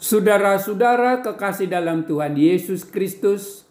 Saudara-saudara 0.00 1.20
kekasih 1.20 1.68
dalam 1.68 2.08
Tuhan 2.08 2.32
Yesus 2.32 2.88
Kristus, 2.88 3.68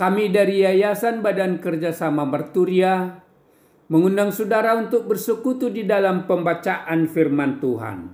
kami 0.00 0.32
dari 0.32 0.64
Yayasan 0.64 1.20
Badan 1.20 1.60
Kerjasama 1.60 2.24
Merturia 2.24 3.20
mengundang 3.92 4.32
saudara 4.32 4.72
untuk 4.80 5.04
bersekutu 5.04 5.68
di 5.68 5.84
dalam 5.84 6.24
pembacaan 6.24 7.04
firman 7.12 7.60
Tuhan. 7.60 8.08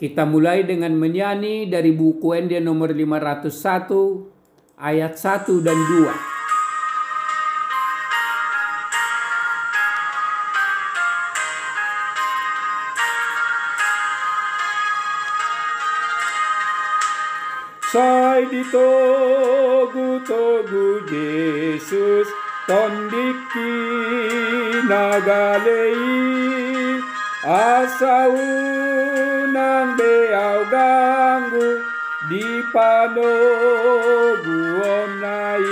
Kita 0.00 0.24
mulai 0.24 0.64
dengan 0.64 0.96
menyanyi 0.96 1.68
dari 1.68 1.92
buku 1.92 2.32
ND 2.32 2.64
nomor 2.64 2.96
501 2.96 4.80
ayat 4.80 5.20
1 5.20 5.60
dan 5.60 5.76
2. 5.76 6.39
Sai 17.90 18.46
di 18.46 18.62
togu-togu 18.70 19.90
Yesus 21.10 22.30
tondiki 22.70 23.74
nagalei. 24.86 25.98
Asau 27.42 28.38
nang 29.50 29.98
beau 29.98 30.60
ganggu 30.70 31.82
di 32.30 32.62
pano 32.70 33.34
guonai 34.44 35.66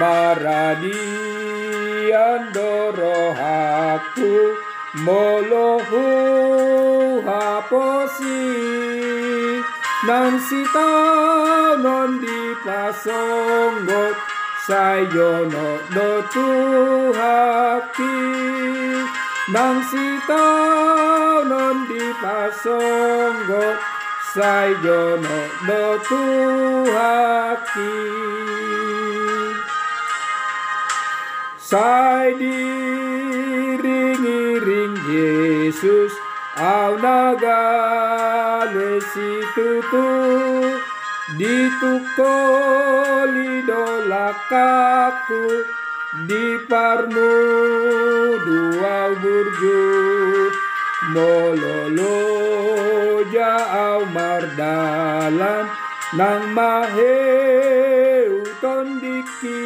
maradi 0.00 0.98
andoro 2.10 3.30
haku 3.36 4.34
molohu 5.06 6.02
haposi 7.22 8.42
Nang 10.04 10.36
sitaw 10.36 11.80
non 11.80 12.20
di 12.20 12.52
pasonggot 12.60 14.16
sayo 14.68 15.48
no 15.48 15.80
do 15.96 16.20
tuhaki 16.28 18.20
Nang 19.48 19.80
sitaw 19.88 21.48
non 21.48 21.88
di 21.88 22.04
pasonggot 22.20 23.80
sayo 24.36 25.16
no 25.24 25.40
do 25.64 25.96
tuhaki 26.04 27.96
Sai 31.56 32.36
di 32.36 32.60
ring 34.60 35.00
Yesus 35.08 36.12
au 36.56 36.98
nagale 37.02 38.90
situtu 39.12 40.06
ditukoli 41.38 42.32
dolakaku 43.66 45.44
di 46.30 46.46
parmu 46.70 47.34
dua 48.46 49.10
burju 49.18 49.82
mololo 51.10 52.22
jau 53.34 54.06
mardalan 54.14 55.66
nang 56.14 56.54
maheu 56.54 58.46
tondiki. 58.62 59.58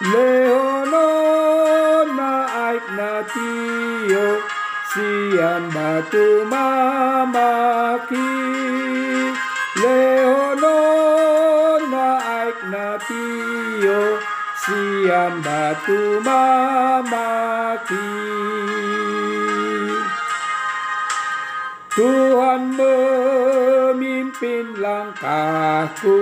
Leono 0.00 1.08
na 2.16 2.32
aik 2.66 2.86
natio 2.96 4.26
sian 4.90 5.70
batu 5.70 6.42
mamaki. 6.50 8.30
Leonona 9.82 10.88
aik 12.42 12.58
natio. 12.72 14.02
Sian 14.62 15.34
batu 15.46 16.00
mamaki. 16.26 18.10
Tuhan 21.94 22.62
memimpin 22.78 24.66
langkahku. 24.82 26.18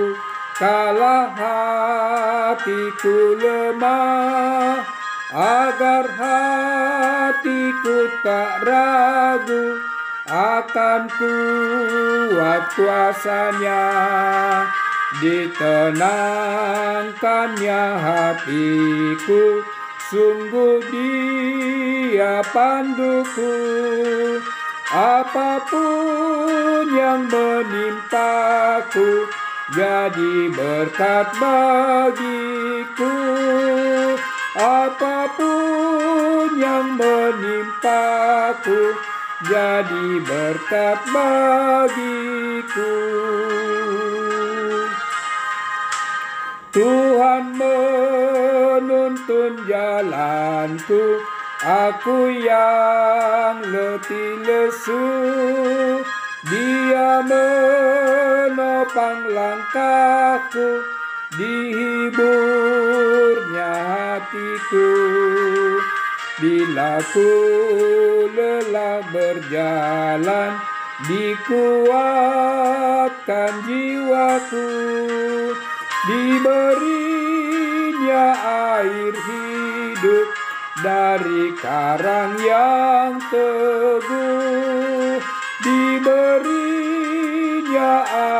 Kalah 0.59 1.31
hatiku 1.39 3.17
lemah 3.39 4.98
agar 5.29 6.09
hatiku 6.09 8.09
tak 8.25 8.65
ragu 8.65 9.77
akan 10.29 11.09
kuat 11.09 12.69
kuasanya. 12.73 13.85
Ditenangkannya 15.25 17.85
hatiku 17.97 19.65
sungguh 20.09 20.81
dia 20.93 22.45
panduku. 22.53 23.57
Apa 24.89 25.61
pun 25.69 26.89
yang 26.97 27.29
menimpaku 27.29 29.29
jadi 29.77 30.49
berkat 30.49 31.29
bagiku 31.37 33.13
apa 34.59 35.31
pun 35.39 36.51
yang 36.59 36.99
menimpaku 36.99 38.83
jadi 39.47 40.19
berkat 40.27 40.99
bagiku. 41.15 42.99
Tuhan 46.75 47.55
menuntun 47.55 49.63
jalanku, 49.71 51.23
aku 51.63 52.35
yang 52.43 53.63
letih 53.63 54.43
lesu. 54.43 55.07
Dia 56.51 57.23
menopang 57.27 59.23
langkahku, 59.31 60.83
dihiburnya 61.35 62.98
hatiku. 64.29 64.93
Bila 66.39 67.03
ku 67.11 67.27
lelah 68.31 69.03
berjalan 69.11 70.55
dikuatkan 71.09 71.93
jiwaku. 73.67 74.69
Diberinya 76.09 76.79
air 78.79 79.13
hidup 79.13 80.29
dari 80.81 81.53
karang 81.59 82.39
yang 82.39 83.19
teguh. 83.29 85.19
Diberinya 85.59 86.47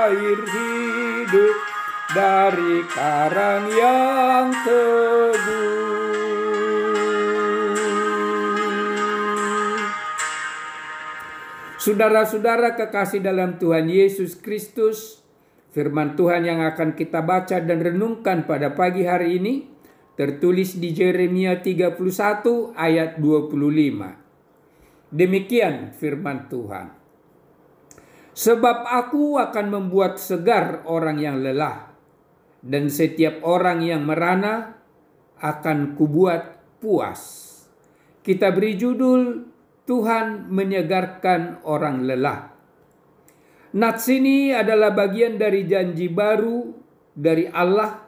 air 0.07 0.39
hidup 0.39 1.57
dari 2.15 2.87
karang 2.89 3.67
yang 3.75 4.55
teguh. 4.65 5.38
Saudara-saudara 11.79 12.75
kekasih 12.75 13.23
dalam 13.23 13.55
Tuhan 13.55 13.87
Yesus 13.87 14.35
Kristus, 14.35 15.23
firman 15.71 16.19
Tuhan 16.19 16.43
yang 16.43 16.59
akan 16.59 16.99
kita 16.99 17.23
baca 17.23 17.63
dan 17.63 17.79
renungkan 17.79 18.51
pada 18.51 18.75
pagi 18.75 19.07
hari 19.07 19.39
ini 19.39 19.63
tertulis 20.19 20.75
di 20.75 20.91
Yeremia 20.91 21.63
31 21.63 22.03
ayat 22.75 23.23
25. 23.23 25.15
Demikian 25.15 25.95
firman 25.95 26.51
Tuhan. 26.51 26.99
Sebab 28.35 28.83
aku 28.83 29.39
akan 29.39 29.67
membuat 29.71 30.19
segar 30.19 30.83
orang 30.83 31.23
yang 31.23 31.39
lelah 31.39 31.95
dan 32.59 32.91
setiap 32.91 33.39
orang 33.47 33.87
yang 33.87 34.03
merana 34.03 34.83
akan 35.39 35.95
kubuat 35.95 36.59
puas. 36.83 37.47
Kita 38.27 38.51
beri 38.51 38.75
judul 38.75 39.48
Tuhan 39.89 40.53
menyegarkan 40.53 41.65
orang 41.65 42.05
lelah. 42.05 42.53
Nats 43.73 44.05
ini 44.13 44.53
adalah 44.53 44.93
bagian 44.93 45.41
dari 45.41 45.65
janji 45.65 46.13
baru 46.13 46.77
dari 47.17 47.49
Allah 47.49 48.05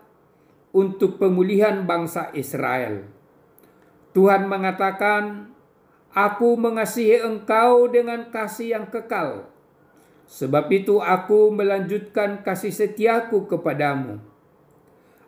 untuk 0.76 1.16
pemulihan 1.16 1.88
bangsa 1.88 2.28
Israel. 2.36 3.08
Tuhan 4.12 4.44
mengatakan, 4.44 5.48
Aku 6.12 6.58
mengasihi 6.60 7.22
engkau 7.22 7.88
dengan 7.88 8.28
kasih 8.28 8.76
yang 8.76 8.86
kekal. 8.92 9.48
Sebab 10.28 10.68
itu 10.68 11.00
aku 11.00 11.48
melanjutkan 11.54 12.42
kasih 12.44 12.70
setiaku 12.70 13.50
kepadamu 13.50 14.30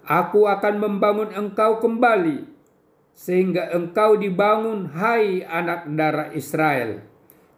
Aku 0.02 0.50
akan 0.50 0.82
membangun 0.82 1.30
engkau 1.30 1.78
kembali, 1.78 2.42
sehingga 3.12 3.68
engkau 3.70 4.18
dibangun, 4.18 4.90
hai 4.96 5.44
anak 5.44 5.86
darah 5.92 6.32
Israel. 6.32 7.04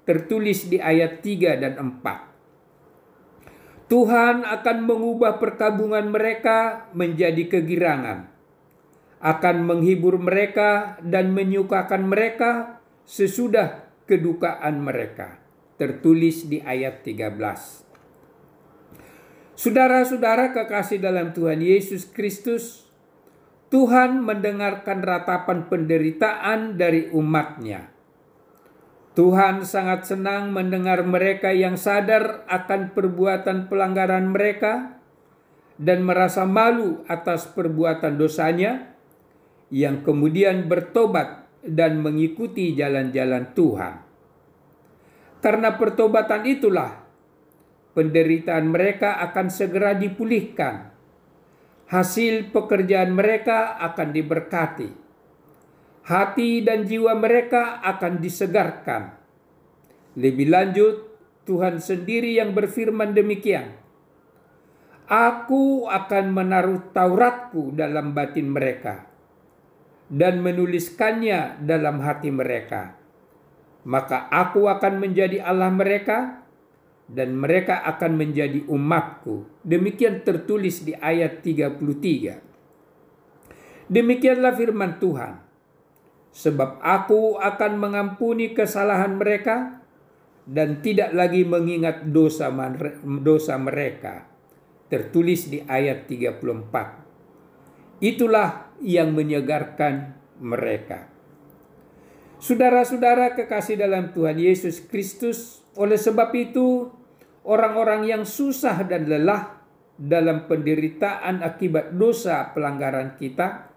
Tertulis 0.04 0.68
di 0.68 0.76
ayat 0.76 1.24
3 1.24 1.56
dan 1.56 1.80
4. 1.80 3.88
Tuhan 3.88 4.44
akan 4.44 4.78
mengubah 4.84 5.40
perkabungan 5.40 6.12
mereka 6.12 6.92
menjadi 6.92 7.48
kegirangan, 7.48 8.28
akan 9.24 9.56
menghibur 9.64 10.20
mereka 10.20 11.00
dan 11.00 11.32
menyukakan 11.32 12.04
mereka 12.08 12.80
sesudah 13.08 13.88
kedukaan 14.04 14.84
mereka. 14.84 15.40
Tertulis 15.80 16.44
di 16.48 16.60
ayat 16.60 17.04
13. 17.04 17.84
Saudara-saudara 19.54 20.50
kekasih 20.50 20.98
dalam 20.98 21.30
Tuhan 21.30 21.62
Yesus 21.62 22.10
Kristus, 22.10 22.83
Tuhan 23.74 24.22
mendengarkan 24.22 25.02
ratapan 25.02 25.66
penderitaan 25.66 26.78
dari 26.78 27.10
umatnya. 27.10 27.90
Tuhan 29.18 29.66
sangat 29.66 30.06
senang 30.06 30.54
mendengar 30.54 31.02
mereka 31.02 31.50
yang 31.50 31.74
sadar 31.74 32.46
akan 32.46 32.94
perbuatan 32.94 33.66
pelanggaran 33.66 34.30
mereka 34.30 35.02
dan 35.74 36.06
merasa 36.06 36.46
malu 36.46 37.02
atas 37.10 37.50
perbuatan 37.50 38.14
dosanya 38.14 38.94
yang 39.74 40.06
kemudian 40.06 40.70
bertobat 40.70 41.50
dan 41.66 41.98
mengikuti 41.98 42.78
jalan-jalan 42.78 43.58
Tuhan. 43.58 43.94
Karena 45.42 45.74
pertobatan 45.74 46.46
itulah 46.46 47.02
penderitaan 47.98 48.70
mereka 48.70 49.18
akan 49.18 49.50
segera 49.50 49.98
dipulihkan. 49.98 50.94
Hasil 51.88 52.52
pekerjaan 52.52 53.12
mereka 53.12 53.76
akan 53.81 54.08
diberkati. 54.12 54.88
Hati 56.04 56.60
dan 56.60 56.84
jiwa 56.84 57.16
mereka 57.16 57.81
akan 57.81 58.20
disegarkan. 58.20 59.16
Lebih 60.16 60.48
lanjut, 60.52 60.96
Tuhan 61.44 61.81
sendiri 61.81 62.36
yang 62.36 62.52
berfirman 62.52 63.12
demikian. 63.12 63.76
Aku 65.04 65.84
akan 65.88 66.32
menaruh 66.32 66.92
Tauratku 66.96 67.76
dalam 67.76 68.16
batin 68.16 68.48
mereka 68.48 69.04
dan 70.08 70.40
menuliskannya 70.40 71.60
dalam 71.64 72.00
hati 72.00 72.32
mereka. 72.32 72.96
Maka 73.84 74.32
aku 74.32 74.64
akan 74.69 75.00
menjadi 75.00 75.44
Allah 75.44 75.69
mereka 75.69 76.44
dan 77.08 77.36
mereka 77.36 77.84
akan 77.84 78.16
menjadi 78.16 78.64
umatku. 78.64 79.44
Demikian 79.60 80.24
tertulis 80.24 80.84
di 80.84 80.96
ayat 80.96 81.44
33. 81.44 82.40
Demikianlah 83.92 84.56
firman 84.56 84.96
Tuhan. 84.96 85.44
Sebab 86.34 86.82
aku 86.82 87.38
akan 87.38 87.72
mengampuni 87.78 88.50
kesalahan 88.56 89.14
mereka 89.14 89.78
dan 90.50 90.82
tidak 90.82 91.14
lagi 91.14 91.46
mengingat 91.46 92.10
dosa 92.10 92.50
dosa 93.22 93.54
mereka. 93.60 94.26
Tertulis 94.90 95.46
di 95.46 95.62
ayat 95.62 96.10
34. 96.10 98.02
Itulah 98.02 98.74
yang 98.82 99.14
menyegarkan 99.14 100.18
mereka. 100.42 101.13
Saudara-saudara 102.44 103.32
kekasih 103.32 103.81
dalam 103.81 104.12
Tuhan 104.12 104.37
Yesus 104.37 104.85
Kristus, 104.85 105.64
oleh 105.81 105.96
sebab 105.96 106.29
itu, 106.37 106.93
orang-orang 107.41 108.05
yang 108.05 108.29
susah 108.29 108.85
dan 108.85 109.08
lelah 109.08 109.64
dalam 109.96 110.44
penderitaan 110.44 111.41
akibat 111.41 111.96
dosa 111.96 112.52
pelanggaran 112.52 113.17
kita, 113.17 113.73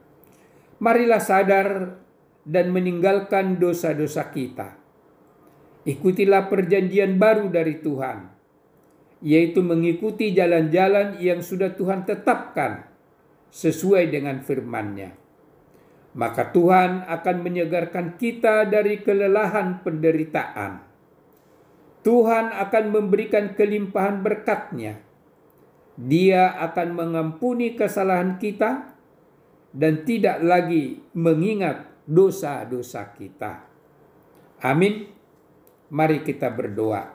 marilah 0.84 1.24
sadar 1.24 1.96
dan 2.44 2.76
meninggalkan 2.76 3.56
dosa-dosa 3.56 4.36
kita. 4.36 4.76
Ikutilah 5.88 6.52
perjanjian 6.52 7.16
baru 7.16 7.48
dari 7.48 7.80
Tuhan, 7.80 8.28
yaitu 9.24 9.64
mengikuti 9.64 10.36
jalan-jalan 10.36 11.16
yang 11.24 11.40
sudah 11.40 11.72
Tuhan 11.72 12.04
tetapkan 12.04 12.84
sesuai 13.48 14.12
dengan 14.12 14.44
firman-Nya. 14.44 15.27
Maka 16.18 16.50
Tuhan 16.50 17.06
akan 17.06 17.38
menyegarkan 17.46 18.18
kita 18.18 18.66
dari 18.66 19.06
kelelahan 19.06 19.86
penderitaan 19.86 20.88
Tuhan 22.08 22.56
akan 22.56 22.86
memberikan 22.96 23.52
kelimpahan 23.52 24.24
berkatnya. 24.24 25.04
Dia 26.00 26.56
akan 26.56 26.96
mengampuni 26.96 27.76
kesalahan 27.76 28.40
kita 28.40 28.96
dan 29.76 30.08
tidak 30.08 30.40
lagi 30.40 31.04
mengingat 31.12 31.84
dosa-dosa 32.08 33.12
kita. 33.12 33.68
Amin. 34.64 35.12
Mari 35.92 36.24
kita 36.24 36.48
berdoa. 36.48 37.12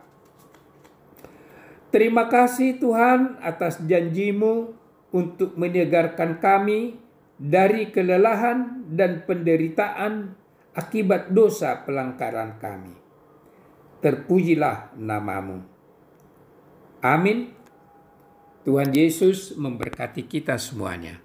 Terima 1.89 2.29
kasih 2.29 2.77
Tuhan 2.77 3.41
atas 3.41 3.81
janjimu 3.81 4.77
untuk 5.09 5.57
menyegarkan 5.57 6.37
kami 6.37 7.01
dari 7.41 7.89
kelelahan 7.93 8.89
dan 8.93 9.25
penderitaan 9.25 10.35
akibat 10.73 11.33
dosa 11.33 11.85
pelanggaran 11.85 12.57
kami 12.61 13.03
terpujilah 14.03 14.99
namamu. 14.99 15.63
Amin. 17.01 17.55
Tuhan 18.67 18.91
Yesus 18.91 19.55
memberkati 19.55 20.27
kita 20.27 20.59
semuanya. 20.59 21.23